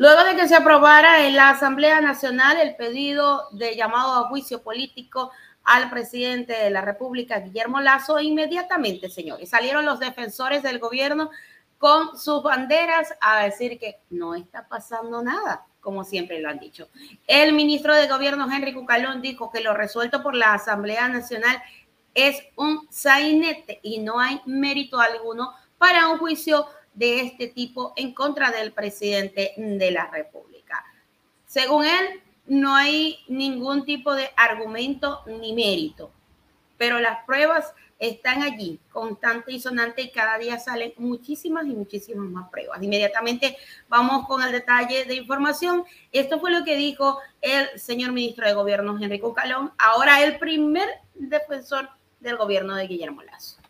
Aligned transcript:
Luego 0.00 0.24
de 0.24 0.34
que 0.34 0.48
se 0.48 0.56
aprobara 0.56 1.26
en 1.26 1.36
la 1.36 1.50
Asamblea 1.50 2.00
Nacional 2.00 2.56
el 2.56 2.74
pedido 2.74 3.50
de 3.52 3.76
llamado 3.76 4.14
a 4.14 4.28
juicio 4.30 4.62
político 4.62 5.30
al 5.62 5.90
presidente 5.90 6.54
de 6.54 6.70
la 6.70 6.80
República, 6.80 7.40
Guillermo 7.40 7.82
Lazo, 7.82 8.18
inmediatamente, 8.18 9.10
señores, 9.10 9.50
salieron 9.50 9.84
los 9.84 10.00
defensores 10.00 10.62
del 10.62 10.78
gobierno 10.78 11.28
con 11.76 12.18
sus 12.18 12.42
banderas 12.42 13.12
a 13.20 13.44
decir 13.44 13.78
que 13.78 13.98
no 14.08 14.34
está 14.34 14.66
pasando 14.66 15.22
nada, 15.22 15.66
como 15.82 16.02
siempre 16.02 16.40
lo 16.40 16.48
han 16.48 16.60
dicho. 16.60 16.88
El 17.26 17.52
ministro 17.52 17.94
de 17.94 18.08
Gobierno, 18.08 18.50
Henry 18.50 18.72
Cucalón, 18.72 19.20
dijo 19.20 19.50
que 19.50 19.60
lo 19.60 19.74
resuelto 19.74 20.22
por 20.22 20.34
la 20.34 20.54
Asamblea 20.54 21.08
Nacional 21.08 21.62
es 22.14 22.42
un 22.56 22.88
sainete 22.88 23.80
y 23.82 23.98
no 23.98 24.18
hay 24.18 24.40
mérito 24.46 24.98
alguno 24.98 25.52
para 25.76 26.08
un 26.08 26.16
juicio 26.16 26.66
de 26.94 27.20
este 27.20 27.48
tipo 27.48 27.92
en 27.96 28.12
contra 28.14 28.50
del 28.50 28.72
presidente 28.72 29.54
de 29.56 29.90
la 29.90 30.06
República. 30.06 30.84
Según 31.46 31.84
él, 31.84 32.22
no 32.46 32.74
hay 32.74 33.18
ningún 33.28 33.84
tipo 33.84 34.14
de 34.14 34.30
argumento 34.36 35.22
ni 35.26 35.52
mérito, 35.52 36.10
pero 36.76 36.98
las 36.98 37.24
pruebas 37.24 37.72
están 38.00 38.42
allí, 38.42 38.80
constante 38.90 39.52
y 39.52 39.60
sonante, 39.60 40.02
y 40.02 40.10
cada 40.10 40.38
día 40.38 40.58
salen 40.58 40.94
muchísimas 40.96 41.66
y 41.66 41.70
muchísimas 41.70 42.26
más 42.26 42.48
pruebas. 42.50 42.82
Inmediatamente 42.82 43.56
vamos 43.88 44.26
con 44.26 44.42
el 44.42 44.50
detalle 44.50 45.04
de 45.04 45.14
información. 45.14 45.84
Esto 46.10 46.40
fue 46.40 46.50
lo 46.50 46.64
que 46.64 46.76
dijo 46.76 47.18
el 47.42 47.78
señor 47.78 48.12
ministro 48.12 48.46
de 48.46 48.54
Gobierno, 48.54 48.98
Enrico 49.00 49.34
Calón, 49.34 49.72
ahora 49.78 50.22
el 50.24 50.38
primer 50.38 50.88
defensor 51.14 51.90
del 52.20 52.36
gobierno 52.36 52.74
de 52.74 52.86
Guillermo 52.86 53.22
Lazo. 53.22 53.60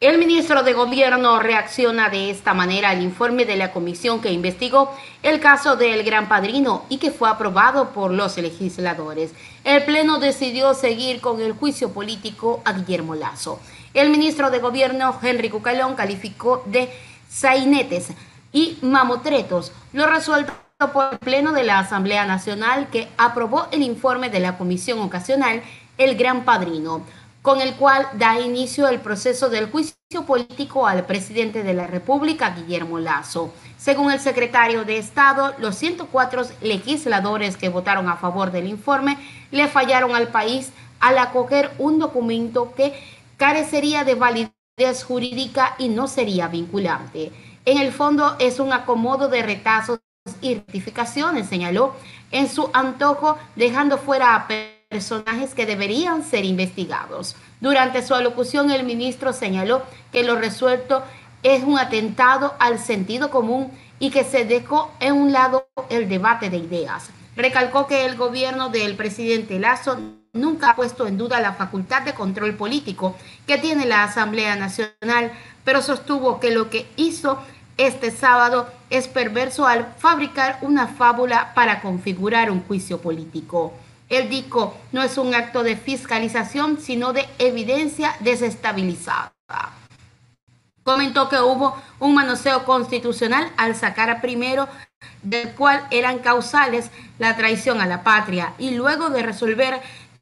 El 0.00 0.18
ministro 0.18 0.62
de 0.62 0.74
Gobierno 0.74 1.40
reacciona 1.40 2.08
de 2.08 2.30
esta 2.30 2.54
manera 2.54 2.90
al 2.90 3.02
informe 3.02 3.44
de 3.46 3.56
la 3.56 3.72
comisión 3.72 4.20
que 4.20 4.30
investigó 4.30 4.94
el 5.24 5.40
caso 5.40 5.74
del 5.74 6.04
Gran 6.04 6.28
Padrino 6.28 6.84
y 6.88 6.98
que 6.98 7.10
fue 7.10 7.28
aprobado 7.28 7.88
por 7.90 8.12
los 8.12 8.38
legisladores. 8.38 9.32
El 9.64 9.82
Pleno 9.82 10.20
decidió 10.20 10.72
seguir 10.74 11.20
con 11.20 11.40
el 11.40 11.52
juicio 11.52 11.90
político 11.90 12.62
a 12.64 12.74
Guillermo 12.74 13.16
Lazo. 13.16 13.58
El 13.92 14.10
ministro 14.10 14.52
de 14.52 14.60
Gobierno, 14.60 15.18
Henry 15.20 15.50
Cucalón, 15.50 15.96
calificó 15.96 16.62
de 16.66 16.88
sainetes 17.28 18.10
y 18.52 18.78
mamotretos 18.82 19.72
lo 19.92 20.06
resuelto 20.06 20.52
por 20.92 21.08
el 21.10 21.18
Pleno 21.18 21.50
de 21.50 21.64
la 21.64 21.80
Asamblea 21.80 22.24
Nacional 22.24 22.86
que 22.92 23.08
aprobó 23.18 23.66
el 23.72 23.82
informe 23.82 24.30
de 24.30 24.38
la 24.38 24.58
comisión 24.58 25.00
ocasional 25.00 25.60
El 25.96 26.14
Gran 26.14 26.44
Padrino 26.44 27.02
con 27.42 27.60
el 27.60 27.74
cual 27.76 28.06
da 28.14 28.40
inicio 28.40 28.88
el 28.88 29.00
proceso 29.00 29.48
del 29.48 29.70
juicio 29.70 30.24
político 30.26 30.86
al 30.86 31.06
presidente 31.06 31.62
de 31.62 31.74
la 31.74 31.86
República, 31.86 32.50
Guillermo 32.50 32.98
Lazo. 32.98 33.52
Según 33.76 34.10
el 34.10 34.20
secretario 34.20 34.84
de 34.84 34.98
Estado, 34.98 35.54
los 35.58 35.76
104 35.76 36.42
legisladores 36.62 37.56
que 37.56 37.68
votaron 37.68 38.08
a 38.08 38.16
favor 38.16 38.50
del 38.50 38.66
informe 38.66 39.18
le 39.50 39.68
fallaron 39.68 40.14
al 40.14 40.28
país 40.28 40.72
al 41.00 41.18
acoger 41.18 41.70
un 41.78 41.98
documento 41.98 42.74
que 42.74 42.92
carecería 43.36 44.04
de 44.04 44.14
validez 44.14 45.04
jurídica 45.06 45.74
y 45.78 45.88
no 45.88 46.08
sería 46.08 46.48
vinculante. 46.48 47.32
En 47.64 47.78
el 47.78 47.92
fondo 47.92 48.36
es 48.38 48.60
un 48.60 48.72
acomodo 48.72 49.28
de 49.28 49.42
retazos 49.42 50.00
y 50.40 50.54
rectificaciones, 50.54 51.48
señaló 51.48 51.94
en 52.30 52.48
su 52.48 52.70
antojo, 52.72 53.38
dejando 53.56 53.98
fuera 53.98 54.34
a 54.34 54.48
personajes 54.88 55.54
que 55.54 55.66
deberían 55.66 56.24
ser 56.24 56.46
investigados. 56.46 57.36
Durante 57.60 58.02
su 58.02 58.14
alocución, 58.14 58.70
el 58.70 58.84
ministro 58.84 59.34
señaló 59.34 59.82
que 60.12 60.22
lo 60.22 60.36
resuelto 60.36 61.02
es 61.42 61.62
un 61.62 61.78
atentado 61.78 62.54
al 62.58 62.78
sentido 62.78 63.30
común 63.30 63.70
y 63.98 64.10
que 64.10 64.24
se 64.24 64.46
dejó 64.46 64.90
en 65.00 65.12
un 65.12 65.32
lado 65.32 65.68
el 65.90 66.08
debate 66.08 66.48
de 66.48 66.56
ideas. 66.56 67.10
Recalcó 67.36 67.86
que 67.86 68.06
el 68.06 68.16
gobierno 68.16 68.70
del 68.70 68.96
presidente 68.96 69.58
Lazo 69.58 69.98
nunca 70.32 70.70
ha 70.70 70.76
puesto 70.76 71.06
en 71.06 71.18
duda 71.18 71.38
la 71.40 71.52
facultad 71.52 72.02
de 72.02 72.14
control 72.14 72.54
político 72.54 73.14
que 73.46 73.58
tiene 73.58 73.84
la 73.84 74.04
Asamblea 74.04 74.56
Nacional, 74.56 75.32
pero 75.64 75.82
sostuvo 75.82 76.40
que 76.40 76.50
lo 76.50 76.70
que 76.70 76.86
hizo 76.96 77.38
este 77.76 78.10
sábado 78.10 78.68
es 78.88 79.06
perverso 79.06 79.66
al 79.66 79.86
fabricar 79.98 80.58
una 80.62 80.86
fábula 80.86 81.52
para 81.54 81.82
configurar 81.82 82.50
un 82.50 82.62
juicio 82.62 82.98
político. 83.02 83.74
El 84.08 84.28
dijo, 84.30 84.76
no 84.92 85.02
es 85.02 85.18
un 85.18 85.34
acto 85.34 85.62
de 85.62 85.76
fiscalización, 85.76 86.80
sino 86.80 87.12
de 87.12 87.26
evidencia 87.38 88.16
desestabilizada. 88.20 89.32
Comentó 90.82 91.28
que 91.28 91.38
hubo 91.40 91.76
un 92.00 92.14
manoseo 92.14 92.64
constitucional 92.64 93.52
al 93.58 93.74
sacar 93.74 94.20
primero 94.22 94.68
del 95.22 95.52
cual 95.54 95.86
eran 95.90 96.20
causales 96.20 96.90
la 97.18 97.36
traición 97.36 97.80
a 97.80 97.86
la 97.86 98.02
patria 98.02 98.54
y 98.58 98.70
luego 98.70 99.10
de 99.10 99.22
resolver 99.22 99.80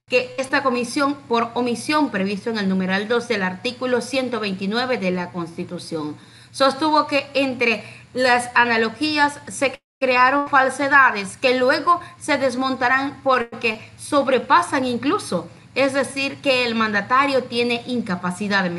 que 0.08 0.34
esta 0.38 0.62
comisión 0.62 1.14
por 1.28 1.50
omisión 1.54 2.10
previsto 2.10 2.50
en 2.50 2.58
el 2.58 2.68
numeral 2.68 3.08
2 3.08 3.28
del 3.28 3.42
artículo 3.42 4.00
129 4.00 4.98
de 4.98 5.10
la 5.10 5.30
Constitución. 5.30 6.16
Sostuvo 6.50 7.06
que 7.06 7.28
entre 7.34 7.84
las 8.14 8.50
analogías 8.54 9.40
se 9.48 9.80
crearon 9.98 10.48
falsedades 10.48 11.38
que 11.38 11.58
luego 11.58 12.00
se 12.18 12.36
desmontarán 12.36 13.20
porque 13.22 13.80
sobrepasan 13.96 14.84
incluso, 14.84 15.48
es 15.74 15.94
decir, 15.94 16.36
que 16.42 16.66
el 16.66 16.74
mandatario 16.74 17.44
tiene 17.44 17.82
incapacidad 17.86 18.70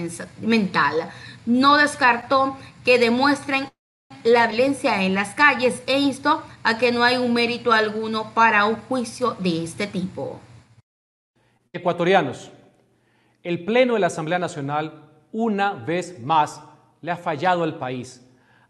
mental. 0.41 1.09
No 1.45 1.77
descartó 1.77 2.55
que 2.85 2.99
demuestren 2.99 3.67
la 4.23 4.47
violencia 4.47 5.03
en 5.03 5.15
las 5.15 5.33
calles 5.33 5.81
e 5.87 5.99
instó 5.99 6.43
a 6.63 6.77
que 6.77 6.91
no 6.91 7.03
hay 7.03 7.17
un 7.17 7.33
mérito 7.33 7.71
alguno 7.71 8.33
para 8.33 8.65
un 8.65 8.75
juicio 8.75 9.35
de 9.39 9.63
este 9.63 9.87
tipo. 9.87 10.39
Ecuatorianos, 11.73 12.51
el 13.43 13.65
Pleno 13.65 13.95
de 13.95 14.01
la 14.01 14.07
Asamblea 14.07 14.39
Nacional 14.39 15.03
una 15.31 15.73
vez 15.73 16.19
más 16.19 16.61
le 17.01 17.11
ha 17.11 17.17
fallado 17.17 17.63
al 17.63 17.77
país 17.77 18.21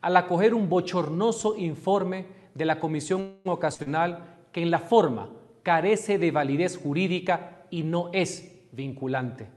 al 0.01 0.15
acoger 0.15 0.53
un 0.53 0.69
bochornoso 0.69 1.57
informe 1.57 2.36
de 2.57 2.65
la 2.65 2.79
Comisión 2.79 3.35
Ocasional 3.45 4.37
que 4.51 4.63
en 4.63 4.71
la 4.71 4.79
forma 4.79 5.29
carece 5.61 6.17
de 6.17 6.31
validez 6.31 6.77
jurídica 6.77 7.65
y 7.69 7.83
no 7.83 8.09
es 8.13 8.51
vinculante. 8.71 9.47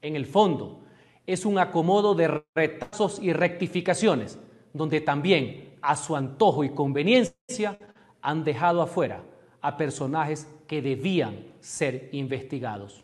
En 0.00 0.14
el 0.14 0.26
fondo, 0.26 0.80
es 1.26 1.44
un 1.44 1.58
acomodo 1.58 2.14
de 2.14 2.42
retazos 2.54 3.18
y 3.20 3.32
rectificaciones, 3.32 4.38
donde 4.72 5.00
también, 5.00 5.74
a 5.82 5.96
su 5.96 6.14
antojo 6.14 6.62
y 6.62 6.70
conveniencia, 6.70 7.78
han 8.22 8.44
dejado 8.44 8.80
afuera 8.80 9.22
a 9.60 9.76
personajes 9.76 10.46
que 10.68 10.82
debían 10.82 11.46
ser 11.60 12.08
investigados. 12.12 13.02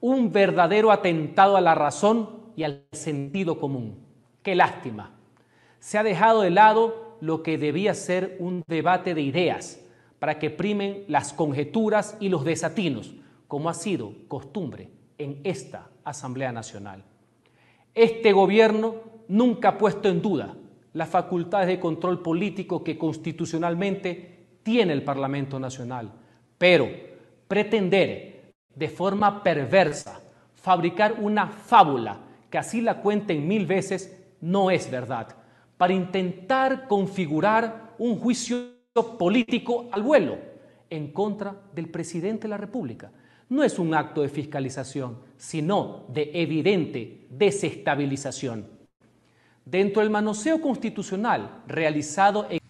Un 0.00 0.32
verdadero 0.32 0.90
atentado 0.90 1.56
a 1.56 1.60
la 1.60 1.74
razón 1.76 2.46
y 2.56 2.64
al 2.64 2.84
sentido 2.92 3.60
común. 3.60 3.98
Qué 4.42 4.56
lástima. 4.56 5.12
Se 5.78 5.98
ha 5.98 6.02
dejado 6.02 6.40
de 6.40 6.50
lado 6.50 7.05
lo 7.20 7.42
que 7.42 7.58
debía 7.58 7.94
ser 7.94 8.36
un 8.38 8.62
debate 8.66 9.14
de 9.14 9.22
ideas 9.22 9.80
para 10.18 10.38
que 10.38 10.50
primen 10.50 11.04
las 11.08 11.32
conjeturas 11.32 12.16
y 12.20 12.28
los 12.28 12.44
desatinos, 12.44 13.14
como 13.48 13.68
ha 13.68 13.74
sido 13.74 14.12
costumbre 14.28 14.90
en 15.18 15.40
esta 15.44 15.88
Asamblea 16.04 16.52
Nacional. 16.52 17.04
Este 17.94 18.32
gobierno 18.32 18.96
nunca 19.28 19.70
ha 19.70 19.78
puesto 19.78 20.08
en 20.08 20.22
duda 20.22 20.56
las 20.92 21.08
facultades 21.08 21.68
de 21.68 21.80
control 21.80 22.22
político 22.22 22.82
que 22.82 22.96
constitucionalmente 22.96 24.46
tiene 24.62 24.92
el 24.92 25.02
Parlamento 25.02 25.60
Nacional, 25.60 26.10
pero 26.58 26.88
pretender 27.46 28.52
de 28.74 28.88
forma 28.88 29.42
perversa 29.42 30.20
fabricar 30.54 31.16
una 31.20 31.48
fábula 31.48 32.20
que 32.50 32.58
así 32.58 32.80
la 32.80 33.00
cuenten 33.00 33.46
mil 33.46 33.66
veces 33.66 34.16
no 34.40 34.70
es 34.70 34.90
verdad 34.90 35.45
para 35.76 35.92
intentar 35.92 36.86
configurar 36.88 37.94
un 37.98 38.18
juicio 38.18 38.76
político 39.18 39.88
al 39.92 40.02
vuelo 40.02 40.38
en 40.88 41.12
contra 41.12 41.54
del 41.74 41.88
presidente 41.88 42.42
de 42.42 42.48
la 42.48 42.56
República. 42.56 43.10
No 43.48 43.62
es 43.62 43.78
un 43.78 43.94
acto 43.94 44.22
de 44.22 44.28
fiscalización, 44.28 45.18
sino 45.36 46.04
de 46.08 46.30
evidente 46.34 47.26
desestabilización. 47.30 48.68
Dentro 49.64 50.02
del 50.02 50.10
manoseo 50.10 50.60
constitucional 50.60 51.62
realizado 51.66 52.46
en... 52.50 52.60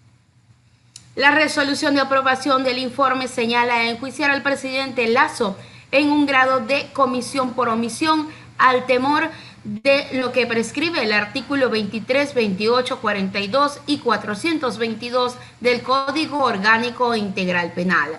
La 1.14 1.31
resolución 1.31 1.94
de 1.94 2.00
aprobación 2.00 2.64
del 2.64 2.79
informe 2.79 3.29
señala 3.29 3.88
enjuiciar 3.88 4.31
al 4.31 4.43
presidente 4.43 5.09
Lazo 5.09 5.56
en 5.93 6.11
un 6.11 6.26
grado 6.26 6.61
de 6.61 6.93
comisión 6.93 7.55
por 7.55 7.69
omisión 7.69 8.29
al 8.59 8.87
temor 8.87 9.31
de 9.66 10.06
lo 10.12 10.30
que 10.30 10.46
prescribe 10.46 11.02
el 11.02 11.12
artículo 11.12 11.68
23, 11.70 12.34
28, 12.34 13.00
42 13.00 13.80
y 13.88 13.98
422 13.98 15.34
del 15.60 15.82
Código 15.82 16.44
Orgánico 16.44 17.16
Integral 17.16 17.72
Penal, 17.72 18.10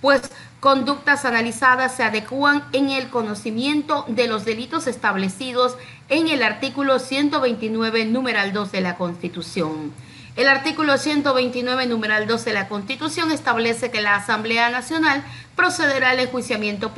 pues 0.00 0.30
conductas 0.60 1.24
analizadas 1.24 1.96
se 1.96 2.04
adecúan 2.04 2.62
en 2.72 2.90
el 2.90 3.10
conocimiento 3.10 4.04
de 4.06 4.28
los 4.28 4.44
delitos 4.44 4.86
establecidos 4.86 5.76
en 6.08 6.28
el 6.28 6.44
artículo 6.44 7.00
129, 7.00 8.04
numeral 8.04 8.52
2 8.52 8.70
de 8.70 8.80
la 8.80 8.94
Constitución. 8.94 9.92
El 10.36 10.46
artículo 10.46 10.98
129, 10.98 11.86
numeral 11.86 12.28
2 12.28 12.44
de 12.44 12.52
la 12.52 12.68
Constitución 12.68 13.32
establece 13.32 13.90
que 13.90 14.02
la 14.02 14.14
Asamblea 14.14 14.70
Nacional 14.70 15.24
procederá 15.56 16.10
al 16.10 16.20
enjuiciamiento 16.20 16.94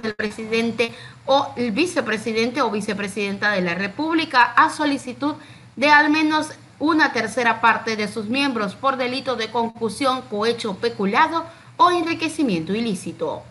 del 0.00 0.14
presidente 0.14 0.92
o 1.26 1.52
el 1.56 1.72
vicepresidente 1.72 2.62
o 2.62 2.70
vicepresidenta 2.70 3.50
de 3.50 3.62
la 3.62 3.74
República 3.74 4.42
a 4.42 4.70
solicitud 4.70 5.34
de 5.76 5.90
al 5.90 6.10
menos 6.10 6.50
una 6.78 7.12
tercera 7.12 7.60
parte 7.60 7.96
de 7.96 8.08
sus 8.08 8.26
miembros 8.26 8.74
por 8.74 8.96
delito 8.96 9.36
de 9.36 9.50
concusión, 9.50 10.22
cohecho 10.22 10.76
peculado 10.76 11.44
o 11.76 11.90
enriquecimiento 11.90 12.74
ilícito. 12.74 13.42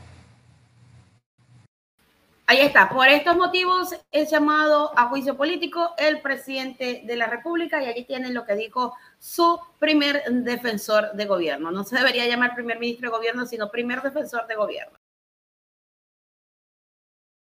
Ahí 2.51 2.60
está. 2.60 2.89
Por 2.89 3.07
estos 3.07 3.38
motivos 3.38 3.95
es 4.12 4.30
llamado 4.30 4.92
a 4.98 5.07
juicio 5.07 5.38
político 5.38 5.92
el 5.98 6.22
presidente 6.22 7.01
de 7.06 7.16
la 7.16 7.28
República 7.28 7.81
y 7.81 7.86
allí 7.86 8.04
tienen 8.04 8.33
lo 8.33 8.45
que 8.45 8.56
dijo 8.56 8.94
su 9.19 9.57
primer 9.80 10.22
defensor 10.30 11.13
de 11.13 11.25
gobierno. 11.25 11.72
No 11.72 11.86
se 11.86 11.95
debería 11.95 12.28
llamar 12.28 12.54
primer 12.54 12.78
ministro 12.78 13.10
de 13.10 13.16
gobierno, 13.16 13.45
sino 13.45 13.72
primer 13.72 14.01
defensor 14.01 14.48
de 14.48 14.56
gobierno. 14.56 15.00